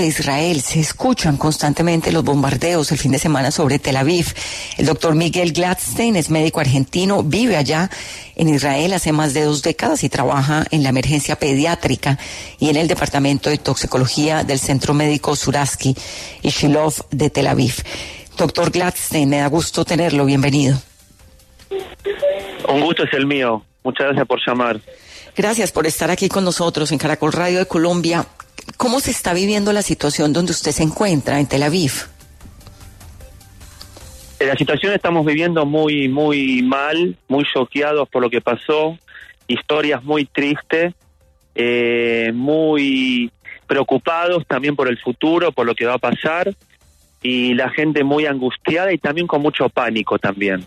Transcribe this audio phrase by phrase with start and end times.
[0.00, 0.60] de Israel.
[0.60, 4.26] Se escuchan constantemente los bombardeos el fin de semana sobre Tel Aviv.
[4.76, 7.90] El doctor Miguel Gladstein es médico argentino, vive allá
[8.36, 12.16] en Israel hace más de dos décadas y trabaja en la emergencia pediátrica
[12.60, 15.96] y en el departamento de toxicología del Centro Médico Suraski
[16.42, 17.74] y Shilov de Tel Aviv.
[18.36, 20.24] Doctor Gladstein, me da gusto tenerlo.
[20.24, 20.80] Bienvenido.
[22.68, 23.64] Un gusto es el mío.
[23.82, 24.80] Muchas gracias por llamar.
[25.36, 28.26] Gracias por estar aquí con nosotros en Caracol Radio de Colombia.
[28.76, 31.92] ¿Cómo se está viviendo la situación donde usted se encuentra, en Tel Aviv?
[34.38, 38.96] Eh, la situación estamos viviendo muy, muy mal, muy choqueados por lo que pasó,
[39.48, 40.94] historias muy tristes,
[41.54, 43.32] eh, muy
[43.66, 46.54] preocupados también por el futuro, por lo que va a pasar,
[47.20, 50.64] y la gente muy angustiada y también con mucho pánico también.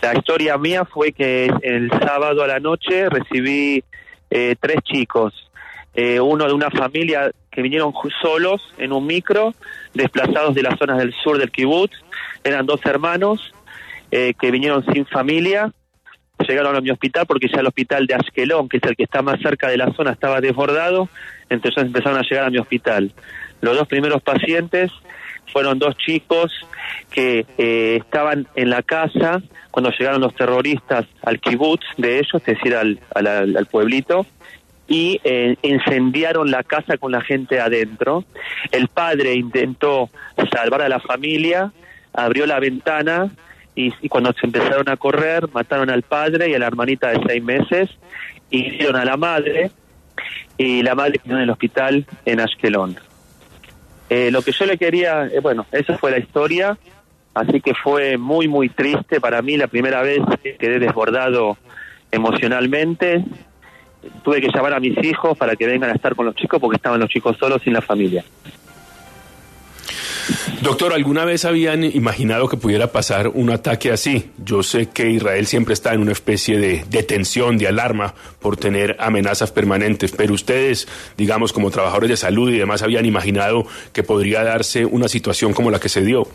[0.00, 3.82] La historia mía fue que el sábado a la noche recibí
[4.30, 5.49] eh, tres chicos
[5.94, 9.54] eh, uno de una familia que vinieron solos en un micro,
[9.92, 11.96] desplazados de las zonas del sur del kibutz.
[12.44, 13.52] Eran dos hermanos
[14.10, 15.72] eh, que vinieron sin familia,
[16.46, 19.22] llegaron a mi hospital porque ya el hospital de Ashkelon, que es el que está
[19.22, 21.08] más cerca de la zona, estaba desbordado,
[21.48, 23.12] entonces empezaron a llegar a mi hospital.
[23.60, 24.90] Los dos primeros pacientes
[25.52, 26.52] fueron dos chicos
[27.10, 32.44] que eh, estaban en la casa cuando llegaron los terroristas al kibutz de ellos, es
[32.44, 34.26] decir, al, al pueblito,
[34.90, 38.24] y eh, incendiaron la casa con la gente adentro.
[38.72, 40.10] El padre intentó
[40.52, 41.72] salvar a la familia,
[42.12, 43.30] abrió la ventana
[43.76, 47.42] y, cuando se empezaron a correr mataron al padre y a la hermanita de seis
[47.42, 47.88] meses,
[48.50, 49.70] hirieron a la madre
[50.58, 52.98] y la madre quedó en el hospital en Ashkelon.
[54.08, 56.76] Eh, lo que yo le quería, eh, bueno, esa fue la historia,
[57.32, 61.56] así que fue muy, muy triste para mí la primera vez que quedé desbordado
[62.10, 63.24] emocionalmente
[64.22, 66.76] tuve que llamar a mis hijos para que vengan a estar con los chicos porque
[66.76, 68.24] estaban los chicos solos sin la familia.
[70.62, 74.30] Doctor, ¿alguna vez habían imaginado que pudiera pasar un ataque así?
[74.44, 78.56] Yo sé que Israel siempre está en una especie de, de, tensión, de alarma por
[78.56, 84.02] tener amenazas permanentes, pero ustedes, digamos, como trabajadores de salud y demás, habían imaginado que
[84.02, 86.28] podría darse una situación como la que se dio.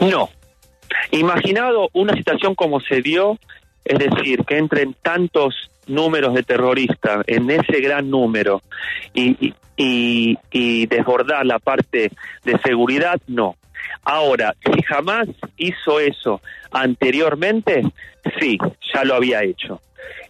[0.00, 0.30] No.
[1.10, 3.38] Imaginado una situación como se dio,
[3.88, 8.62] es decir, que entren tantos números de terroristas en ese gran número
[9.14, 12.10] y, y, desbordar la parte
[12.44, 13.56] de seguridad, no.
[14.02, 16.40] Ahora, si jamás hizo eso
[16.70, 17.82] anteriormente,
[18.38, 18.58] sí,
[18.92, 19.80] ya lo había hecho.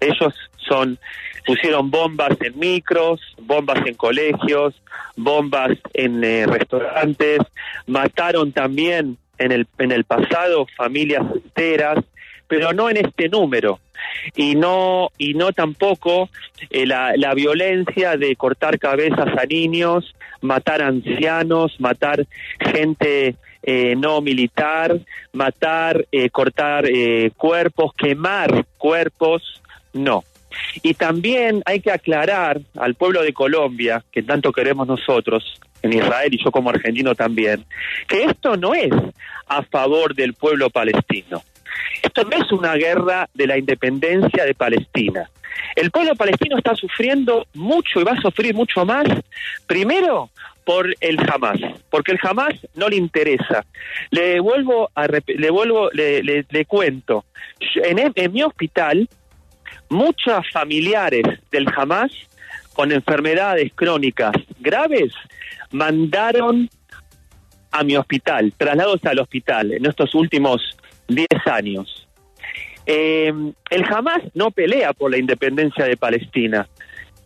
[0.00, 0.98] Ellos son
[1.46, 4.74] pusieron bombas en micros, bombas en colegios,
[5.16, 7.38] bombas en eh, restaurantes,
[7.86, 12.04] mataron también en el en el pasado familias enteras,
[12.48, 13.78] pero no en este número
[14.34, 16.30] y no y no tampoco
[16.70, 22.26] eh, la, la, violencia de cortar cabezas a niños, matar ancianos, matar
[22.60, 24.98] gente eh, no militar,
[25.32, 26.86] matar, eh, cortar
[27.36, 30.24] cuerpos, quemar cuerpos, no.
[30.82, 36.34] Y también hay que aclarar al pueblo de Colombia, que tanto queremos nosotros, en Israel
[36.34, 37.64] y yo como argentino también,
[38.06, 38.90] que esto no es
[39.46, 41.42] a favor del pueblo palestino.
[42.02, 45.28] Esto no es una guerra de la independencia de Palestina.
[45.74, 49.06] El pueblo palestino está sufriendo mucho y va a sufrir mucho más,
[49.66, 50.30] primero
[50.64, 51.58] por el Hamas,
[51.90, 53.64] porque el Hamas no le interesa.
[54.10, 57.24] Le vuelvo a le vuelvo le, le, cuento,
[57.76, 59.08] en, en mi hospital
[59.88, 62.12] muchos familiares del Hamas
[62.74, 65.12] con enfermedades crónicas graves
[65.72, 66.68] mandaron
[67.70, 70.77] a mi hospital, traslados al hospital en estos últimos
[71.08, 72.08] 10 años.
[72.86, 73.32] Eh,
[73.70, 76.68] el Hamas no pelea por la independencia de Palestina.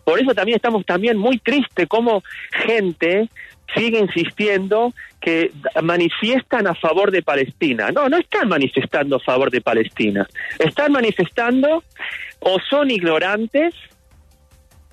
[0.05, 3.29] Por eso también estamos también muy tristes como gente
[3.75, 5.53] sigue insistiendo que
[5.83, 7.91] manifiestan a favor de Palestina.
[7.91, 10.27] No, no están manifestando a favor de Palestina.
[10.59, 11.83] Están manifestando
[12.41, 13.75] o son ignorantes,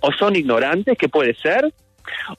[0.02, 1.74] o son ignorantes, que puede ser,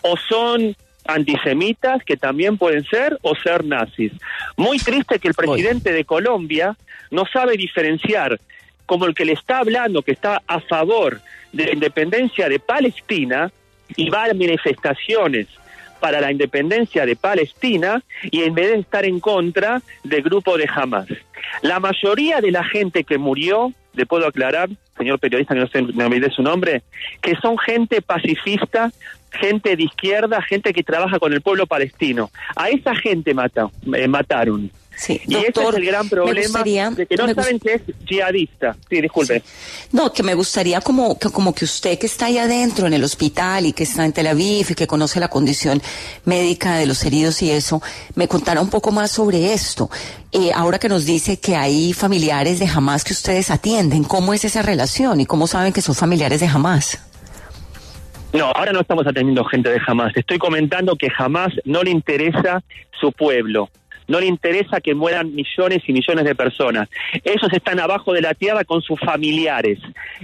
[0.02, 4.12] o son antisemitas que también pueden ser o ser nazis.
[4.60, 6.76] Muy triste que el presidente de Colombia
[7.10, 8.38] no sabe diferenciar
[8.84, 13.50] como el que le está hablando que está a favor de la independencia de Palestina
[13.96, 15.46] y va a manifestaciones
[15.98, 20.68] para la independencia de Palestina y en vez de estar en contra del grupo de
[20.70, 21.08] Hamas.
[21.62, 24.68] La mayoría de la gente que murió, le puedo aclarar,
[24.98, 26.82] señor periodista, que no sé, me olvidé su nombre,
[27.22, 28.90] que son gente pacifista,
[29.30, 32.30] gente de izquierda, gente que trabaja con el pueblo palestino.
[32.56, 34.70] A esa gente mata, eh, mataron.
[35.00, 38.76] Sí, y ese es el gran problema de que no saben que es jihadista.
[38.90, 39.42] Sí, disculpe.
[39.92, 43.02] No, que me gustaría como que, como que usted que está ahí adentro en el
[43.02, 45.80] hospital y que está en Tel Aviv y que conoce la condición
[46.26, 47.80] médica de los heridos y eso,
[48.14, 49.88] me contara un poco más sobre esto.
[50.32, 54.44] Eh, ahora que nos dice que hay familiares de Hamas que ustedes atienden, ¿cómo es
[54.44, 56.98] esa relación y cómo saben que son familiares de Hamas?
[58.32, 60.16] No, ahora no estamos atendiendo gente de Hamas.
[60.16, 62.62] Estoy comentando que jamás no le interesa
[63.00, 63.68] su pueblo
[64.10, 66.88] no le interesa que mueran millones y millones de personas.
[67.24, 69.78] Ellos están abajo de la tierra con sus familiares.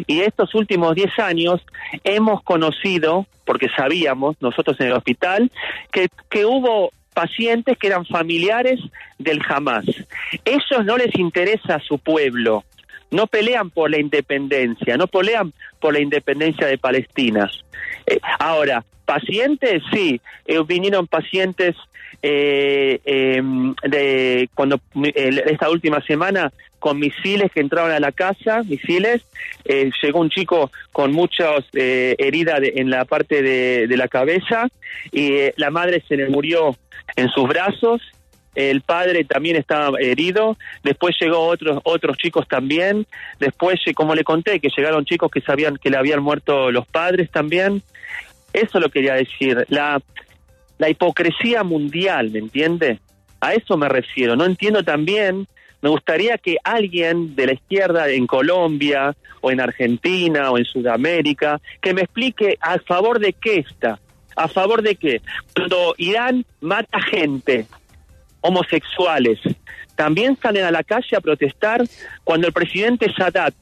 [0.08, 1.64] Y estos últimos 10 años
[2.02, 5.52] hemos conocido, porque sabíamos nosotros en el hospital,
[5.92, 8.80] que, que hubo pacientes que eran familiares
[9.18, 9.86] del Hamas.
[10.44, 12.64] Ellos no les interesa su pueblo,
[13.10, 17.50] no pelean por la independencia, no pelean por la independencia de Palestina.
[18.06, 21.76] Eh, ahora, pacientes, sí, eh, vinieron pacientes
[22.22, 29.22] eh, em, de cuando esta última semana con misiles que entraron a la casa, misiles,
[29.64, 34.68] eh, llegó un chico con muchas eh, heridas en la parte de, de la cabeza
[35.10, 36.76] y eh, la madre se le murió
[37.16, 38.02] en sus brazos
[38.56, 43.06] el padre también estaba herido, después llegó otros otros chicos también,
[43.38, 47.30] después como le conté que llegaron chicos que sabían que le habían muerto los padres
[47.30, 47.82] también.
[48.52, 50.00] Eso lo quería decir, la
[50.78, 53.00] la hipocresía mundial, ¿me entiende?
[53.40, 54.36] A eso me refiero.
[54.36, 55.46] No entiendo también,
[55.82, 61.60] me gustaría que alguien de la izquierda en Colombia o en Argentina o en Sudamérica,
[61.80, 63.98] que me explique a favor de qué está,
[64.34, 65.20] a favor de qué.
[65.54, 67.66] Cuando Irán mata gente,
[68.46, 69.38] homosexuales,
[69.94, 71.82] también salen a la calle a protestar
[72.24, 73.54] cuando el presidente Sadat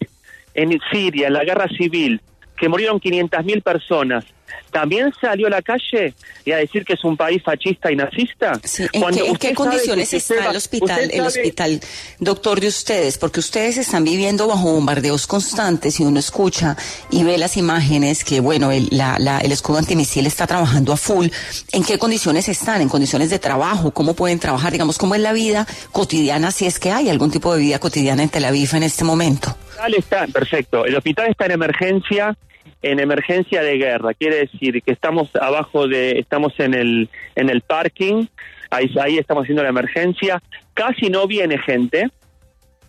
[0.54, 2.20] en Siria, en la guerra civil,
[2.56, 4.24] que murieron 500.000 personas,
[4.70, 6.14] también salió a la calle
[6.44, 8.60] y a decir que es un país fascista y nazista.
[8.92, 11.80] ¿En, qué, condiciones está el hospital, el hospital,
[12.18, 13.16] doctor, de ustedes?
[13.18, 16.76] Porque ustedes están viviendo bajo bombardeos constantes y uno escucha
[17.10, 21.28] y ve las imágenes que, bueno, el, la, el escudo antimisil está trabajando a full.
[21.72, 22.80] ¿En qué condiciones están?
[22.80, 23.92] ¿En condiciones de trabajo?
[23.92, 24.72] ¿Cómo pueden trabajar?
[24.72, 28.22] Digamos, ¿cómo es la vida cotidiana si es que hay algún tipo de vida cotidiana
[28.22, 29.56] en Tel Aviv en este momento?
[29.96, 30.84] Está, perfecto.
[30.84, 32.36] El hospital está en emergencia
[32.84, 34.12] en emergencia de guerra.
[34.12, 38.26] Quiere decir que estamos abajo de, estamos en el, en el parking,
[38.70, 40.42] ahí, ahí estamos haciendo la emergencia.
[40.74, 42.10] Casi no viene gente,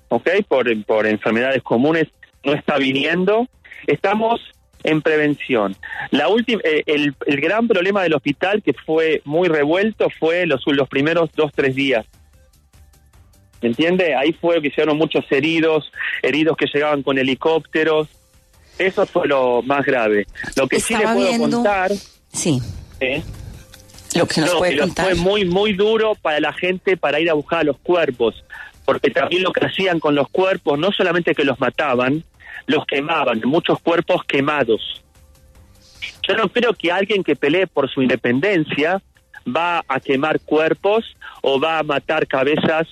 [0.10, 0.30] ¿ok?
[0.48, 2.08] Por, por enfermedades comunes
[2.44, 3.48] no está viniendo.
[3.88, 4.42] Estamos
[4.84, 5.78] en prevención.
[6.12, 10.62] La última, eh, el, el, gran problema del hospital que fue muy revuelto fue los,
[10.68, 12.06] los primeros dos, tres días.
[13.62, 14.14] ¿Me entiende?
[14.14, 15.90] Ahí fue que llegaron muchos heridos,
[16.22, 18.10] heridos que llegaban con helicópteros,
[18.77, 20.27] eso fue lo más grave.
[20.56, 21.92] Lo que sí le puedo contar.
[22.31, 22.62] Sí.
[24.16, 25.06] Lo que nos puede contar.
[25.06, 28.44] Fue muy, muy duro para la gente para ir a buscar los cuerpos.
[28.86, 32.24] Porque también lo que hacían con los cuerpos, no solamente que los mataban,
[32.68, 35.04] los quemaban, muchos cuerpos quemados.
[36.27, 39.01] Yo no creo que alguien que pelee por su independencia
[39.48, 41.06] va a quemar cuerpos
[41.42, 42.88] o va a matar cabezas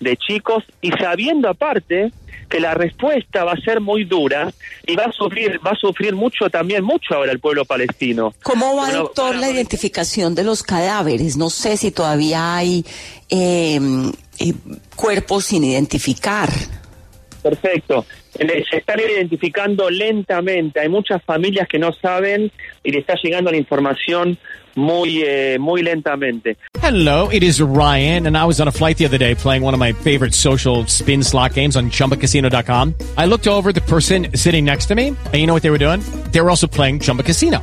[0.00, 2.12] de chicos y sabiendo aparte
[2.48, 4.52] que la respuesta va a ser muy dura
[4.86, 8.34] y va a sufrir va a sufrir mucho también mucho ahora el pueblo palestino.
[8.42, 11.36] ¿Cómo va, doctor, la identificación de los cadáveres?
[11.36, 12.84] No sé si todavía hay
[13.30, 14.52] em, eh,
[14.94, 16.50] cuerpos sin identificar.
[17.42, 18.06] Perfecto.
[18.36, 20.80] Se están identificando lentamente.
[20.80, 22.50] Hay muchas familias que no saben
[22.82, 24.38] y le está llegando la información
[24.74, 26.56] muy, eh, muy lentamente.
[26.82, 29.74] Hello, it is Ryan, and I was on a flight the other day playing one
[29.74, 32.94] of my favorite social spin slot games on chumbacasino.com.
[33.16, 35.78] I looked over the person sitting next to me, and you know what they were
[35.78, 36.00] doing?
[36.32, 37.62] They were also playing Chumba Casino.